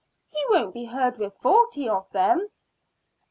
[0.31, 2.49] "He won't be heard with forty of them."